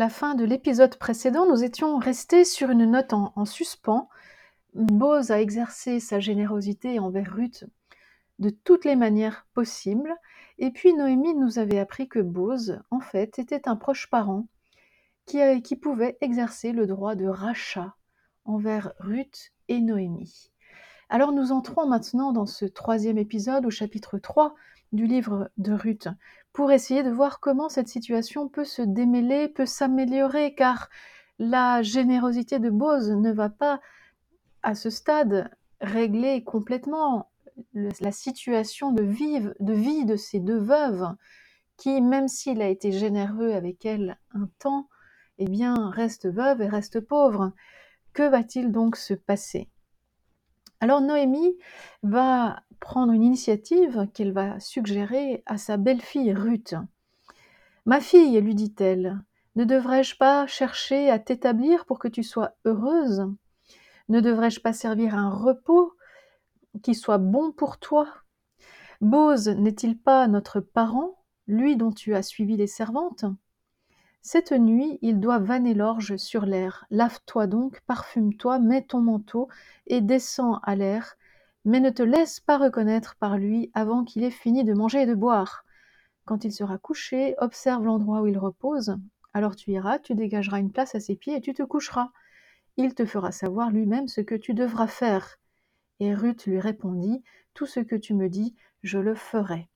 [0.00, 4.08] la fin de l'épisode précédent, nous étions restés sur une note en, en suspens.
[4.72, 7.66] Boz a exercé sa générosité envers Ruth
[8.38, 10.16] de toutes les manières possibles.
[10.56, 14.46] Et puis Noémie nous avait appris que Boz, en fait, était un proche parent
[15.26, 17.94] qui pouvait exercer le droit de rachat
[18.46, 20.49] envers Ruth et Noémie.
[21.12, 24.54] Alors nous entrons maintenant dans ce troisième épisode au chapitre 3
[24.92, 26.06] du livre de Ruth
[26.52, 30.88] pour essayer de voir comment cette situation peut se démêler, peut s'améliorer, car
[31.40, 33.80] la générosité de Boz ne va pas
[34.62, 37.28] à ce stade régler complètement
[37.74, 41.08] la situation de vie de ces deux veuves
[41.76, 44.88] qui, même s'il a été généreux avec elles un temps,
[45.38, 47.50] eh bien, reste veuve et reste pauvre.
[48.12, 49.68] Que va-t-il donc se passer?
[50.82, 51.58] Alors Noémie
[52.02, 56.74] va prendre une initiative qu'elle va suggérer à sa belle-fille Ruth.
[57.84, 59.20] Ma fille, lui dit-elle,
[59.56, 63.26] ne devrais-je pas chercher à t'établir pour que tu sois heureuse?
[64.08, 65.92] Ne devrais-je pas servir un repos
[66.82, 68.08] qui soit bon pour toi?
[69.02, 73.26] Bose n'est-il pas notre parent, lui dont tu as suivi les servantes?
[74.22, 76.84] Cette nuit, il doit vanner l'orge sur l'air.
[76.90, 79.48] Lave-toi donc, parfume-toi, mets ton manteau
[79.86, 81.16] et descends à l'air,
[81.64, 85.06] mais ne te laisse pas reconnaître par lui avant qu'il ait fini de manger et
[85.06, 85.64] de boire.
[86.26, 88.98] Quand il sera couché, observe l'endroit où il repose.
[89.32, 92.10] Alors tu iras, tu dégageras une place à ses pieds et tu te coucheras.
[92.76, 95.38] Il te fera savoir lui-même ce que tu devras faire.
[95.98, 97.22] Et Ruth lui répondit,
[97.54, 99.69] Tout ce que tu me dis, je le ferai.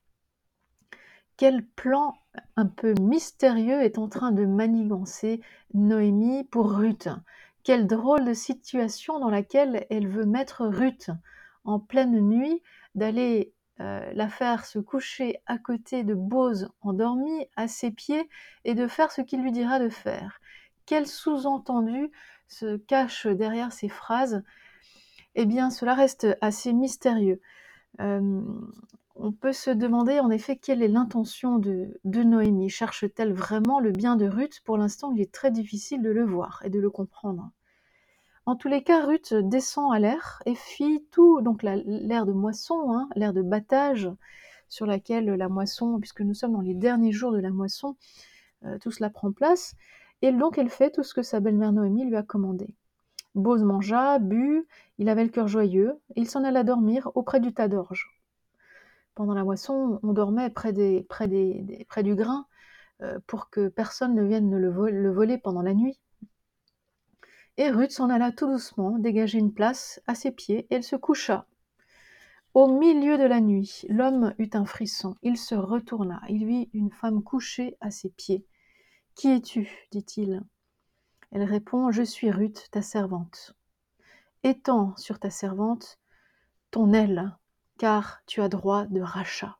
[1.37, 2.15] Quel plan
[2.55, 5.41] un peu mystérieux est en train de manigancer
[5.73, 7.09] Noémie pour Ruth?
[7.63, 11.09] Quelle drôle de situation dans laquelle elle veut mettre Ruth?
[11.65, 12.61] En pleine nuit,
[12.93, 18.29] d'aller euh, la faire se coucher à côté de Bose endormi à ses pieds
[18.63, 20.39] et de faire ce qu'il lui dira de faire.
[20.85, 22.11] Quel sous-entendu
[22.47, 24.43] se cache derrière ces phrases?
[25.33, 27.41] Eh bien, cela reste assez mystérieux.
[27.99, 28.41] Euh,
[29.15, 32.69] on peut se demander en effet quelle est l'intention de, de Noémie?
[32.69, 34.61] Cherche-t-elle vraiment le bien de Ruth?
[34.63, 37.51] Pour l'instant, il est très difficile de le voir et de le comprendre.
[38.45, 42.33] En tous les cas, Ruth descend à l'air et fit tout, donc la- l'air de
[42.33, 44.09] moisson, hein, l'air de battage,
[44.69, 47.95] sur laquelle la moisson, puisque nous sommes dans les derniers jours de la moisson,
[48.65, 49.75] euh, tout cela prend place.
[50.21, 52.67] Et donc elle fait tout ce que sa belle-mère Noémie lui a commandé.
[53.35, 54.67] Bose mangea, but,
[54.97, 58.14] il avait le cœur joyeux, et il s'en alla dormir auprès du tas d'orge.
[59.15, 62.45] Pendant la moisson, on dormait près, du grain
[63.01, 65.99] euh, pour que personne ne vienne le voler pendant la nuit.
[67.57, 70.97] Et Ruth s'en alla tout doucement, dégager une place à ses pieds, et elle se
[70.97, 71.47] coucha.
[72.53, 75.15] Au milieu de la nuit, l'homme eut un frisson.
[75.21, 76.21] Il se retourna.
[76.29, 78.45] Il vit une femme couchée à ses pieds.
[79.15, 79.87] Qui es-tu?
[79.91, 80.43] dit-il.
[81.31, 83.55] Elle répond Je suis Ruth, ta servante.
[84.43, 85.99] Étends sur ta servante
[86.71, 87.37] ton aile,
[87.77, 89.57] car tu as droit de rachat.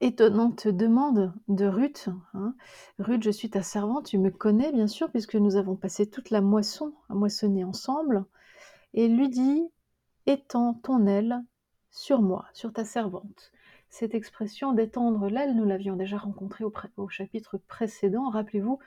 [0.00, 2.08] Étonnante demande de Ruth.
[2.34, 2.56] hein.
[2.98, 6.30] Ruth, je suis ta servante, tu me connais bien sûr, puisque nous avons passé toute
[6.30, 8.24] la moisson à moissonner ensemble.
[8.94, 9.62] Et lui dit
[10.26, 11.44] Étends ton aile
[11.92, 13.52] sur moi, sur ta servante.
[13.90, 18.80] Cette expression d'étendre l'aile, nous l'avions déjà rencontrée au, chapitre précédent, rappelez-vous,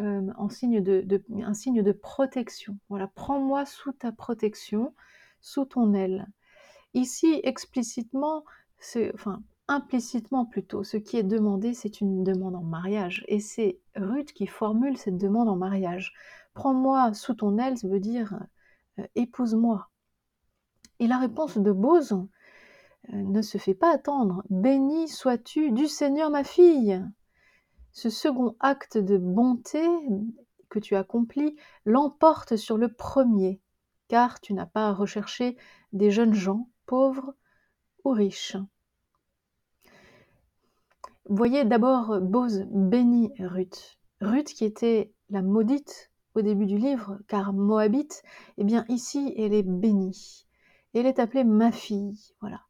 [0.00, 2.76] euh, en un signe de protection.
[2.90, 4.92] Voilà, prends-moi sous ta protection,
[5.44, 6.26] sous ton aile.
[6.94, 8.44] Ici, explicitement,
[9.12, 13.24] enfin, implicitement plutôt, ce qui est demandé, c'est une demande en mariage.
[13.28, 16.14] Et c'est Ruth qui formule cette demande en mariage.
[16.54, 18.40] Prends-moi sous ton aile, ça veut dire
[18.98, 19.90] euh, épouse-moi.
[20.98, 22.26] Et la réponse de Bose euh,
[23.12, 24.44] ne se fait pas attendre.
[24.48, 27.04] Béni sois-tu du Seigneur, ma fille.
[27.92, 29.86] Ce second acte de bonté
[30.70, 33.60] que tu accomplis l'emporte sur le premier,
[34.08, 35.56] car tu n'as pas à rechercher
[35.92, 37.34] des jeunes gens, pauvres
[38.04, 38.56] ou riches.
[41.26, 43.98] Voyez d'abord Bose bénit Ruth.
[44.20, 48.22] Ruth qui était la maudite au début du livre, car Moabite,
[48.58, 50.46] eh bien ici elle est bénie.
[50.92, 52.34] Elle est appelée ma fille.
[52.40, 52.60] Voilà.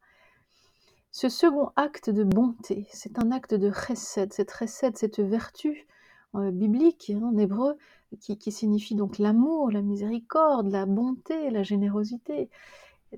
[1.10, 4.32] Ce second acte de bonté, c'est un acte de chesed.
[4.32, 5.86] Cette chesed, cette vertu
[6.34, 7.76] euh, biblique hein, en hébreu,
[8.18, 12.50] qui, signifie donc l'amour, la miséricorde, la bonté, la générosité.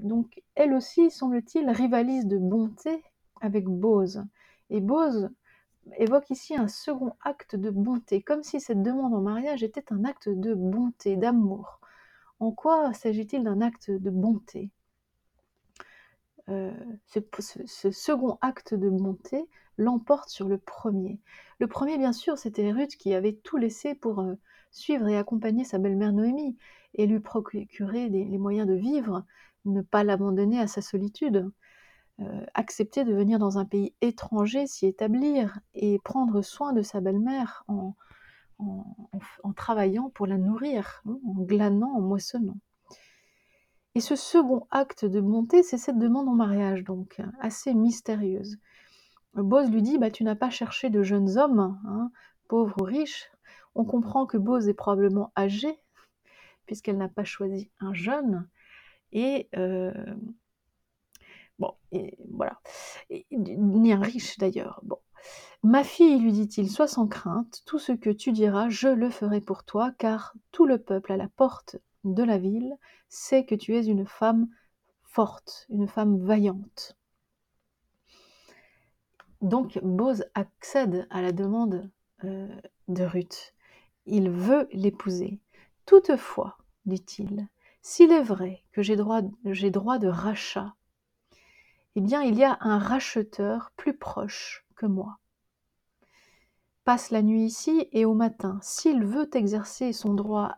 [0.00, 3.02] Donc elle aussi, semble-t-il, rivalise de bonté
[3.40, 4.25] avec Bose.
[4.70, 5.31] Et Bose
[5.98, 10.04] évoque ici un second acte de bonté, comme si cette demande en mariage était un
[10.04, 11.81] acte de bonté, d'amour.
[12.40, 14.70] En quoi s'agit-il d'un acte de bonté?
[16.48, 16.72] Euh,
[17.06, 19.48] ce, second acte de bonté
[19.78, 21.19] l'emporte sur le premier.
[21.58, 24.34] Le premier, bien sûr, c'était Ruth qui avait tout laissé pour euh,
[24.76, 26.56] suivre et accompagner sa belle-mère Noémie
[26.94, 29.25] et lui procurer les moyens de vivre,
[29.64, 31.50] ne pas l'abandonner à sa solitude.
[32.20, 37.02] Euh, accepter de venir dans un pays étranger, s'y établir et prendre soin de sa
[37.02, 37.94] belle-mère en,
[39.55, 42.56] travaillant pour la nourrir, hein, en glanant, en moissonnant.
[43.94, 48.58] Et ce second acte de bonté, c'est cette demande en mariage, donc assez mystérieuse.
[49.34, 52.11] Bose lui dit bah, Tu n'as pas cherché de jeunes hommes, hein,
[52.49, 53.31] pauvres ou riches.
[53.76, 55.78] On comprend que Bose est probablement âgée,
[56.67, 58.49] puisqu'elle n'a pas choisi un jeune.
[59.12, 59.93] Et euh,
[61.58, 62.61] Bon, et voilà.
[63.31, 64.82] ni un riche d'ailleurs.
[65.62, 69.40] Ma fille, lui dit-il, sois sans crainte, tout ce que tu diras, je le ferai
[69.40, 72.76] pour toi, car tout le peuple à la porte de la ville
[73.08, 74.49] sait que tu es une femme
[75.02, 76.96] forte, une femme vaillante.
[79.40, 81.90] Donc Bose accède à la demande
[82.25, 82.49] euh,
[82.88, 83.55] de Ruth.
[84.06, 85.41] Il veut l'épouser.
[85.85, 87.49] Toutefois, dit-il,
[87.82, 90.75] s'il est vrai que j'ai droit, de rachat
[91.97, 95.19] eh bien il y a un racheteur plus proche que moi.
[96.85, 100.56] Passe la nuit ici et au matin, s'il veut exercer son droit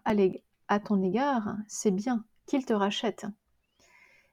[0.66, 3.24] à ton égard, c'est bien qu'il te rachète.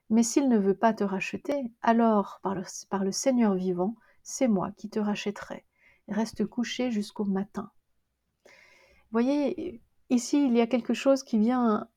[0.09, 2.41] Mais s'il ne veut pas te racheter, alors,
[2.89, 5.63] par le Seigneur vivant, c'est moi qui te rachèterai.
[6.07, 7.71] Reste couché jusqu'au matin.
[9.15, 9.79] Voyez,
[10.09, 11.87] ici, il y a quelque chose qui vient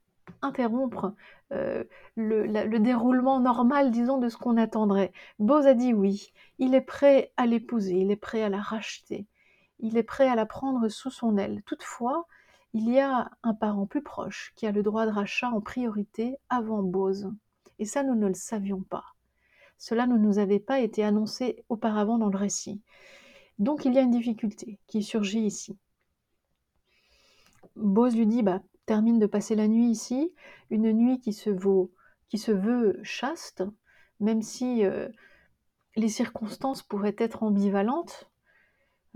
[0.40, 1.14] interrompre
[1.50, 1.82] euh,
[2.14, 5.12] le, déroulement normal, disons, de ce qu'on attendrait.
[5.40, 9.26] Bose a dit oui, il est prêt à l'épouser, il est prêt à la racheter,
[9.80, 11.64] il est prêt à la prendre sous son aile.
[11.66, 12.28] Toutefois,
[12.72, 16.36] il y a un parent plus proche qui a le droit de rachat en priorité
[16.48, 17.32] avant Bose.
[17.80, 19.16] Et ça, nous ne le savions pas.
[19.76, 22.80] Cela ne nous avait pas été annoncé auparavant dans le récit.
[23.58, 25.76] Donc il y a une difficulté qui surgit ici.
[27.78, 30.32] Bose lui dit bah, termine de passer la nuit ici,
[30.70, 31.50] une nuit qui se,
[32.50, 33.62] veut chaste,
[34.20, 35.08] même si euh,
[35.96, 38.30] les circonstances pourraient être ambivalentes.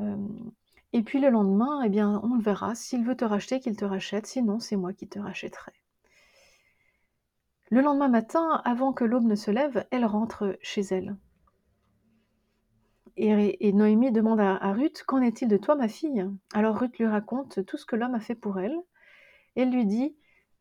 [0.01, 0.17] Euh,
[0.93, 2.75] et puis le lendemain, eh bien, on le verra.
[2.75, 4.27] S'il veut te racheter, qu'il te rachète.
[4.27, 5.73] Sinon, c'est moi qui te rachèterai.
[7.71, 11.17] Le lendemain matin, avant que l'aube ne se lève, elle rentre chez elle.
[13.17, 16.27] Et, Noémie demande à, Ruth Qu'en est-il de toi, ma fille?
[16.55, 18.77] Alors Ruth lui raconte tout ce que l'homme a fait pour elle.
[19.55, 20.17] Elle lui dit,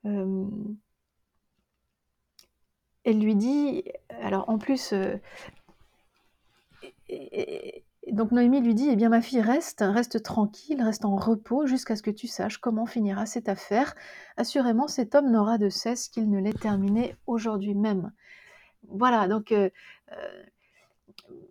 [0.05, 0.45] euh,
[3.03, 3.83] elle lui dit,
[4.21, 5.15] alors en plus, euh,
[8.11, 11.95] donc Noémie lui dit, eh bien ma fille reste, reste tranquille, reste en repos jusqu'à
[11.95, 13.95] ce que tu saches comment finira cette affaire.
[14.37, 18.11] Assurément, cet homme n'aura de cesse qu'il ne l'ait terminé aujourd'hui même.
[18.89, 19.69] Voilà, donc euh,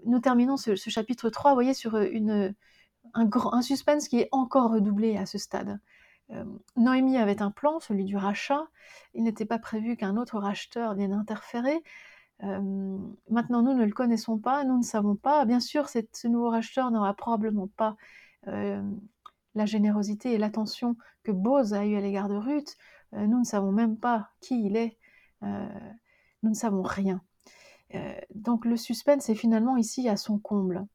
[0.05, 2.55] nous terminons ce, chapitre 3, vous voyez, sur une,
[3.15, 5.81] un, suspense qui est encore redoublé à ce stade.
[6.31, 6.45] Euh,
[6.77, 8.67] Noémie avait un plan, celui du rachat.
[9.15, 11.83] Il n'était pas prévu qu'un autre racheteur vienne interférer.
[12.43, 12.99] Euh,
[13.29, 15.45] maintenant, nous ne le connaissons pas, nous ne savons pas.
[15.45, 17.97] Bien sûr, ce nouveau racheteur n'aura probablement pas
[18.47, 18.83] euh,
[19.55, 22.77] la générosité et l'attention que Bose a eu à l'égard de Ruth.
[23.13, 24.97] nous ne savons même pas qui il est.
[25.43, 27.21] nous ne savons rien.
[28.35, 30.87] Donc le suspense est finalement ici à son comble.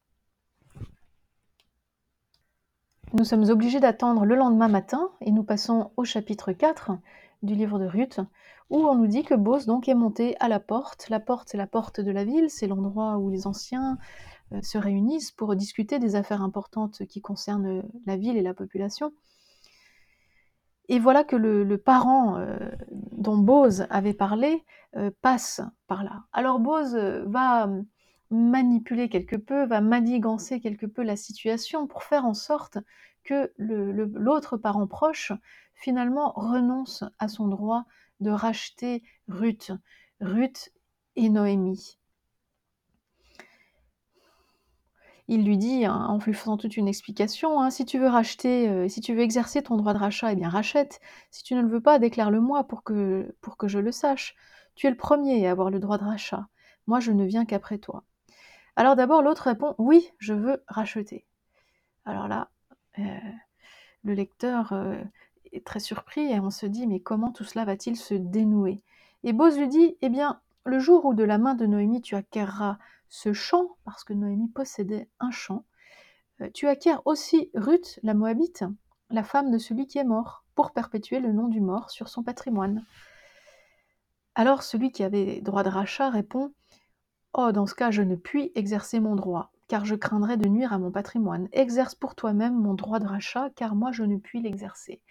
[3.13, 6.91] Nous sommes obligés d'attendre le lendemain matin et nous passons au chapitre 4
[7.43, 8.19] du livre de Ruth
[8.69, 11.07] où on nous dit que Bose donc est monté à la porte.
[11.09, 13.97] La porte, c'est la porte de la ville, c'est l'endroit où les anciens
[14.51, 19.13] euh, se réunissent pour discuter des affaires importantes qui concernent la ville et la population.
[20.87, 22.57] Et voilà que le, parent euh,
[22.91, 24.63] dont Bose avait parlé
[24.95, 26.23] euh, passe par là.
[26.31, 27.69] Alors Bose va
[28.29, 32.77] manipuler quelque peu, va manigancer quelque peu la situation pour faire en sorte
[33.23, 35.31] que l'autre parent proche
[35.73, 37.85] finalement renonce à son droit
[38.19, 39.71] de racheter Ruth,
[40.21, 40.71] Ruth
[41.15, 41.97] et Noémie.
[45.27, 48.69] Il lui dit, hein, en lui faisant toute une explication, hein, si tu veux racheter,
[48.69, 51.01] euh, si tu veux exercer ton droit de rachat, eh bien rachète.
[51.31, 54.35] Si tu ne le veux pas, déclare-le-moi pour que, pour que je le sache.
[54.75, 56.47] Tu es le premier à avoir le droit de rachat.
[56.85, 58.03] Moi, je ne viens qu'après toi.
[58.75, 61.25] Alors d'abord, l'autre répond Oui, je veux racheter.
[62.05, 62.49] Alors là,
[62.99, 63.03] euh,
[64.03, 65.01] le lecteur euh,
[65.53, 68.83] est très surpris et on se dit Mais comment tout cela va-t-il se dénouer?
[69.23, 72.15] Et Bose lui dit Eh bien, le jour où de la main de Noémie tu
[72.15, 75.65] acquerras ce champ, parce que Noémie possédait un champ,
[76.41, 78.65] euh, tu acquiers aussi Ruth, la Moabite,
[79.09, 82.23] la femme de celui qui est mort, pour perpétuer le nom du mort sur son
[82.23, 82.83] patrimoine.
[84.33, 86.53] Alors celui qui avait droit de rachat répond
[87.37, 90.71] Oh, dans ce cas, je ne puis exercer mon droit, car je craindrais de nuire
[90.71, 91.49] à mon patrimoine.
[91.51, 95.01] Exerce pour toi-même mon droit de rachat, car moi je ne puis l'exercer.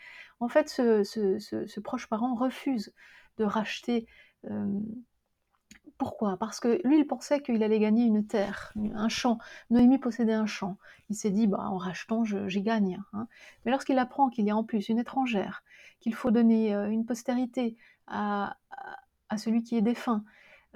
[0.41, 2.95] En fait, ce, proche parent refuse
[3.37, 4.07] de racheter.
[4.51, 4.81] Euh,
[5.99, 6.37] pourquoi?
[6.37, 9.39] Parce que lui, il pensait qu'il allait gagner une terre, un champ.
[9.71, 10.77] Noémie possédait un champ.
[11.09, 13.01] Il s'est dit, bah, en rachetant, j'y gagne.
[13.13, 13.29] Hein.
[13.65, 15.63] Mais lorsqu'il apprend qu'il y a en plus une étrangère,
[16.01, 18.57] qu'il faut donner euh, une postérité à,
[19.37, 20.25] celui qui est défunt,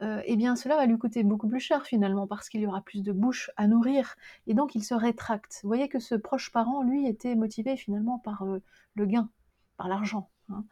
[0.02, 2.82] euh, eh bien cela va lui coûter beaucoup plus cher finalement parce qu'il y aura
[2.82, 5.60] plus de bouches à nourrir et donc il se rétracte.
[5.62, 8.62] Vous voyez que ce proche parent, lui, était motivé finalement par euh,
[8.94, 9.28] le gain,
[9.76, 10.30] par l'argent.
[10.48, 10.64] Hein.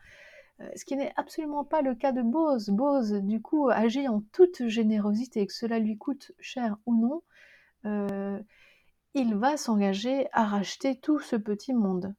[0.61, 2.71] Euh, ce qui n'est absolument pas le cas de Bose.
[2.71, 7.23] Bose, du coup, agit en toute générosité, que cela lui coûte cher ou non,
[9.15, 12.15] il va s'engager à racheter tout ce petit monde.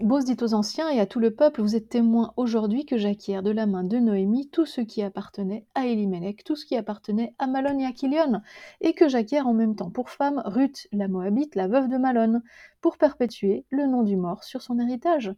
[0.00, 3.42] Bose dit aux anciens et à tout le peuple, vous êtes témoins aujourd'hui que j'acquiers
[3.42, 7.34] de la main de Noémie tout ce qui appartenait à Elimelech, tout ce qui appartenait
[7.38, 8.40] à Malon et à Kilion,
[8.80, 12.40] et que j'acquiers en même temps pour femme Ruth, la Moabite, la veuve de Malon,
[12.80, 15.34] pour perpétuer le nom du mort sur son héritage,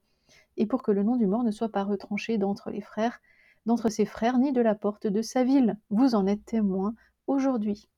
[0.57, 3.21] et pour que le nom du mort ne soit pas retranché d'entre les frères,
[3.67, 5.77] d'entre ses frères, ni de la porte de sa ville.
[5.91, 6.95] Vous en êtes témoins
[7.27, 7.89] aujourd'hui.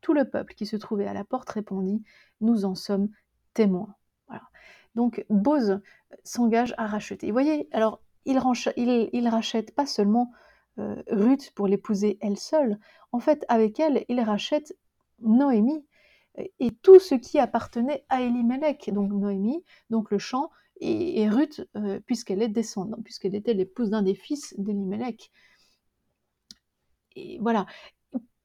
[0.00, 2.02] Tout le peuple qui se trouvait à la porte répondit,
[2.40, 3.08] nous en sommes
[3.54, 3.94] témoins.
[4.94, 5.80] Donc Bose
[6.24, 7.26] s'engage à racheter.
[7.26, 8.38] Vous voyez, alors il,
[9.28, 10.32] rachète pas seulement
[10.78, 12.78] euh, Ruth pour l'épouser elle seule,
[13.12, 14.76] en fait avec elle, il rachète
[15.20, 15.84] Noémie
[16.60, 21.98] et tout ce qui appartenait à Elimelech, donc Noémie, donc le champ, et, Ruth, euh,
[22.06, 25.32] puisqu'elle est descendante, puisqu'elle était l'épouse d'un des fils d'Elimelech.
[27.16, 27.66] Et voilà.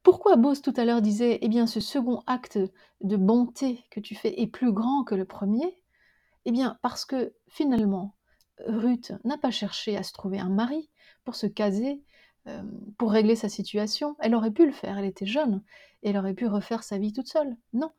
[0.01, 2.59] Pourquoi Bose tout à l'heure disait, eh bien, ce second acte
[3.01, 5.82] de bonté que tu fais est plus grand que le premier?
[6.45, 8.15] Eh bien, parce que finalement,
[8.67, 10.89] Ruth n'a pas cherché à se trouver un mari
[11.23, 12.03] pour se caser,
[12.47, 12.61] euh,
[12.97, 14.15] pour régler sa situation.
[14.19, 15.63] Elle aurait pu le faire, elle était jeune,
[16.03, 17.55] elle aurait pu refaire sa vie toute seule.
[17.71, 17.91] Non,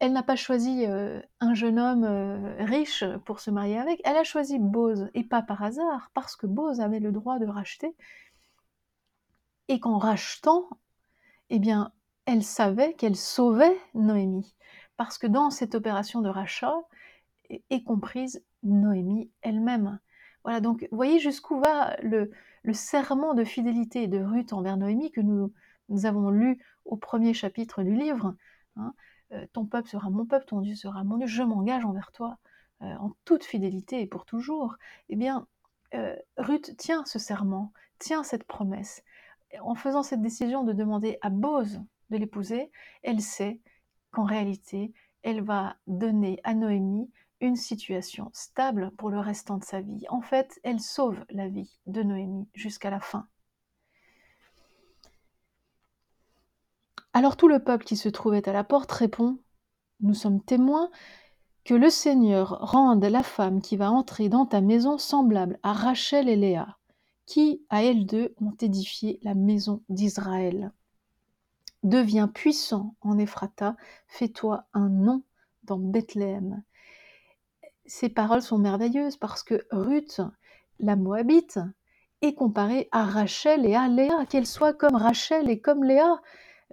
[0.00, 4.16] elle n'a pas choisi euh, un jeune homme euh, riche pour se marier avec, elle
[4.16, 7.96] a choisi Bose, et pas par hasard, parce que Bose avait le droit de racheter,
[9.68, 10.68] et qu'en rachetant,
[11.50, 11.92] eh bien,
[12.26, 14.54] elle savait qu'elle sauvait Noémie.
[14.96, 16.74] Parce que dans cette opération de rachat,
[17.50, 19.98] et comprise Noémie elle-même.
[20.44, 22.30] Voilà, donc voyez jusqu'où va le,
[22.72, 25.52] serment de fidélité de Ruth envers Noémie que nous,
[26.04, 28.34] avons lu au premier chapitre du livre.
[28.76, 28.94] Hein.
[29.32, 32.38] Euh, ton peuple sera mon peuple, ton Dieu sera mon Dieu, je m'engage envers toi
[32.82, 34.76] euh, en toute fidélité et pour toujours.
[35.08, 35.46] Eh bien,
[35.94, 39.02] euh, Ruth tient ce serment, tient cette promesse.
[39.60, 42.70] En faisant cette décision de demander à Bose de l'épouser,
[43.02, 43.60] elle sait
[44.10, 49.80] qu'en réalité, elle va donner à Noémie une situation stable pour le restant de sa
[49.80, 50.04] vie.
[50.08, 53.26] En fait, elle sauve la vie de Noémie jusqu'à la fin.
[57.12, 59.38] Alors tout le peuple qui se trouvait à la porte répond,
[60.00, 60.90] Nous sommes témoins
[61.64, 66.28] que le Seigneur rende la femme qui va entrer dans ta maison semblable à Rachel
[66.28, 66.78] et Léa,
[67.26, 70.72] qui, à elles deux, ont édifié la maison d'Israël.
[71.82, 73.76] Deviens puissant en Ephrata,
[74.06, 75.22] fais-toi un nom
[75.64, 76.62] dans Bethléem
[77.88, 80.20] ces paroles sont merveilleuses parce que Ruth,
[80.78, 81.58] la Moabite,
[82.20, 86.20] est comparée à Rachel et à Léa, qu'elle soit comme Rachel et comme Léa,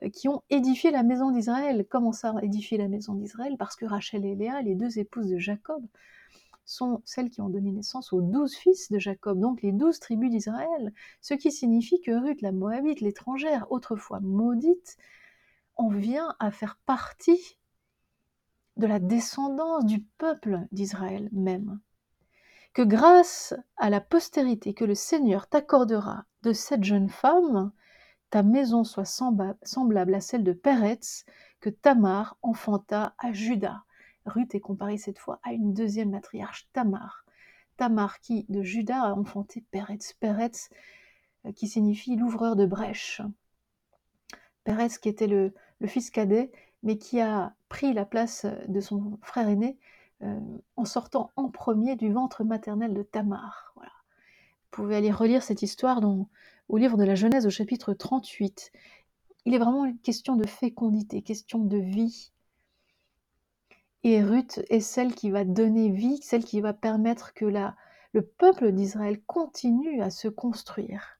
[0.04, 1.86] euh, qui ont édifié la maison d'Israël.
[1.90, 3.56] Comment ça, édifier la maison d'Israël?
[3.58, 5.86] Parce que Rachel et Léa, les deux épouses de Jacob,
[6.66, 10.32] sont celles qui ont donné naissance aux douze fils de Jacob, donc les douze tribus
[10.32, 14.98] d'Israël, ce qui signifie que Ruth, la Moabite, l'étrangère, autrefois maudite,
[15.76, 17.58] en vient à faire partie
[18.78, 21.80] de la descendance du peuple d'Israël même.
[22.74, 27.72] Que grâce à la postérité que le Seigneur t'accordera de cette jeune femme,
[28.30, 31.26] ta maison soit semblable à celle de Péretz
[31.62, 33.84] que Tamar enfanta à Judas.
[34.26, 37.26] Ruth est comparée cette fois à une deuxième matriarche, Tamar.
[37.78, 40.14] Tamar qui de Judas a enfanté Péretz.
[40.20, 40.70] Péretz
[41.46, 43.22] euh, qui signifie l'ouvreur de brèches.
[44.66, 45.54] Péretz qui était le
[45.86, 46.52] fils cadet
[46.84, 49.78] mais qui a pris la place de son frère aîné
[50.24, 50.40] euh,
[50.78, 53.74] en sortant en premier du ventre maternel de Tamar.
[53.76, 53.84] Vous
[54.72, 56.30] pouvez aller relire cette histoire dans,
[56.70, 58.72] au livre de la Genèse au chapitre 38.
[59.44, 62.32] Il est vraiment une question de fécondité, question de vie.
[64.04, 67.76] Et Ruth est celle qui va donner vie, celle qui va permettre que la,
[68.14, 71.20] le peuple d'Israël continue à se construire.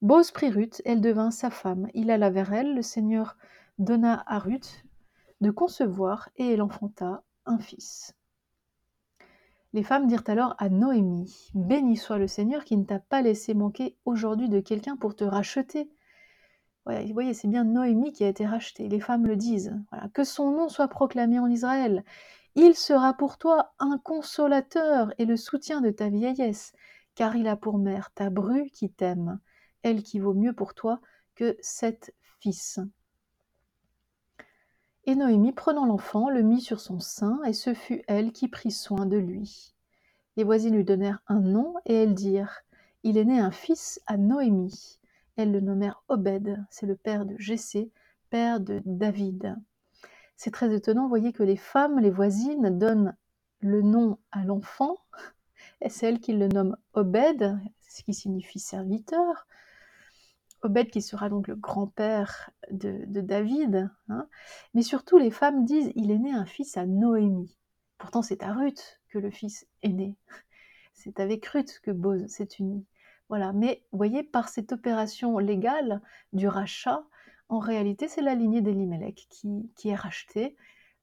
[0.00, 1.88] Bose prit Ruth, elle devint sa femme.
[1.92, 3.36] Il alla vers elle, le Seigneur
[3.80, 4.83] donna à Ruth
[5.50, 8.14] concevoir et elle enfanta un fils.
[9.72, 13.54] Les femmes dirent alors à Noémie, Béni soit le Seigneur qui ne t'a pas laissé
[13.54, 15.90] manquer aujourd'hui de quelqu'un pour te racheter.
[16.86, 18.88] vous voyez, c'est bien Noémie qui a été rachetée.
[18.88, 19.76] Les femmes le disent.
[20.12, 22.04] Que son nom soit proclamé en Israël.
[22.54, 26.72] Il sera pour toi un consolateur et le soutien de ta vieillesse,
[27.16, 29.40] car il a pour mère ta bru qui t'aime,
[29.82, 31.00] elle qui vaut mieux pour toi
[31.34, 32.78] que sept fils.
[35.06, 38.70] Et Noémie, prenant l'enfant, le mit sur son sein, et ce fut elle qui prit
[38.70, 39.74] soin de lui.
[40.36, 42.62] Les voisines lui donnèrent un nom, et elles dirent
[43.02, 44.98] Il est né un fils à Noémie.
[45.36, 47.90] Elles le nommèrent Obed, c'est le père de Jessé,
[48.30, 49.56] père de David.
[50.36, 53.14] C'est très étonnant, voyez que les femmes, les voisines, donnent
[53.60, 54.96] le nom à l'enfant,
[55.82, 59.46] et c'est elles qui le nomment Obed, ce qui signifie serviteur.
[60.64, 63.90] Obed qui sera donc le grand-père de, David.
[64.08, 64.28] Hein.
[64.72, 67.58] Mais surtout, les femmes disent il est né un fils à Noémie.
[67.98, 70.16] Pourtant, c'est à Ruth que le fils est né.
[70.94, 72.86] C'est avec Ruth que Boz s'est uni.
[73.28, 73.52] Voilà.
[73.52, 76.00] Mais vous voyez, par cette opération légale
[76.32, 77.04] du rachat,
[77.48, 80.56] en réalité, c'est la lignée d'Elimelech qui, est rachetée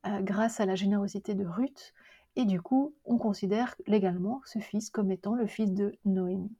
[0.07, 1.93] euh, grâce à la générosité de Ruth.
[2.35, 6.55] Et du coup, on considère légalement ce fils comme étant le fils de Noémie.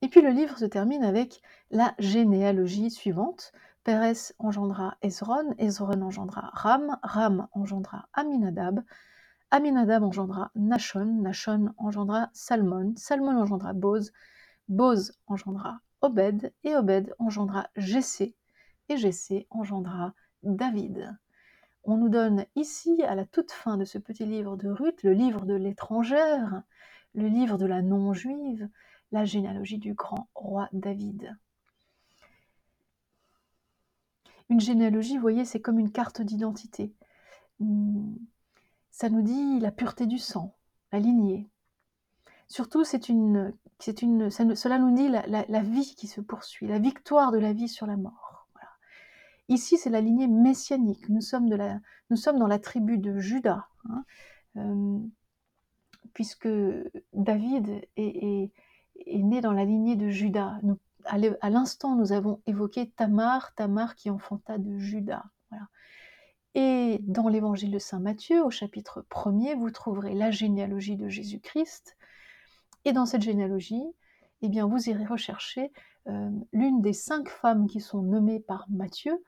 [0.00, 3.52] Et puis le livre se termine avec la généalogie suivante.
[3.84, 8.84] Pérez engendra Ezron, Ezron engendra Ram, Ram engendra Aminadab,
[9.50, 14.12] Aminadab engendra Nashon, Nashon engendra Salmon, Salmon engendra Boz,
[14.68, 18.36] Boz engendra Obed, et Obed engendra Jessé,
[18.88, 21.16] et Jessé engendra David.
[21.84, 25.14] On nous donne ici, à la toute fin de ce petit livre de Ruth, le
[25.14, 26.62] livre de l'étrangère,
[27.14, 28.68] le livre de la non-juive,
[29.12, 31.36] la généalogie du grand roi David.
[34.50, 36.94] Une généalogie, vous voyez, c'est comme une carte d'identité.
[37.60, 38.16] Hmm,
[38.90, 40.56] ça nous dit la pureté du sang,
[40.92, 41.48] la lignée.
[42.48, 47.38] Surtout, c'est une, c'est cela nous dit la, vie qui se poursuit, la victoire de
[47.38, 48.48] la vie sur la mort.
[49.50, 51.08] Ici, c'est la lignée messianique.
[51.08, 54.04] Nous sommes, dans la tribu de Judas, hein.
[54.56, 54.98] euh,
[56.12, 56.48] puisque
[57.12, 58.50] David est
[59.06, 60.58] né dans la lignée de Judas.
[61.04, 65.24] à l'instant, nous avons évoqué Tamar, Tamar qui enfanta de Judas.
[66.54, 71.96] Et dans l'évangile de Saint Matthieu, au chapitre 1er, vous trouverez la généalogie de Jésus-Christ.
[72.84, 73.84] Et dans cette généalogie,
[74.42, 75.70] eh bien, vous irez rechercher
[76.08, 79.22] euh, l'une des cinq femmes qui sont nommées par Matthieu,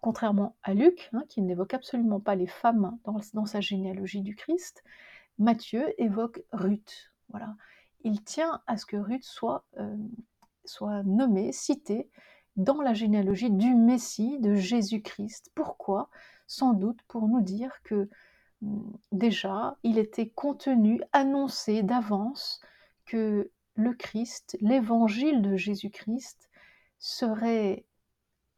[0.00, 4.36] contrairement à Luc, hein, qui n'évoque absolument pas les femmes dans, dans, sa généalogie du
[4.36, 4.84] Christ.
[5.38, 7.12] Matthieu évoque Ruth.
[7.30, 7.54] Voilà
[8.04, 9.96] il tient à ce que Ruth soit, euh,
[10.64, 12.08] soit nommée, citée
[12.56, 15.50] dans la généalogie du Messie, de Jésus-Christ.
[15.54, 16.10] Pourquoi?
[16.46, 18.08] Sans doute pour nous dire que
[18.62, 22.60] hum, déjà, il était contenu, annoncé d'avance
[23.06, 26.50] que le Christ, l'évangile de Jésus-Christ,
[26.98, 27.86] serait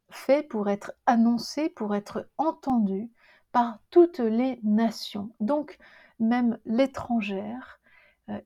[0.09, 3.09] fait pour être annoncé, pour être entendu
[3.51, 5.77] par toutes les nations, donc
[6.19, 7.79] même l'étrangère,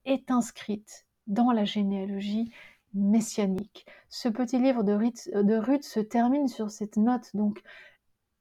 [0.05, 2.51] est inscrite dans la généalogie
[2.93, 3.85] messianique.
[4.09, 7.61] Ce petit livre de Ruth, de Ruth se termine sur cette note donc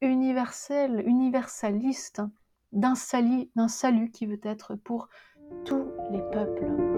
[0.01, 2.23] universelle, universaliste
[2.73, 5.09] d'un salut qui veut être pour
[5.65, 6.96] tous les peuples.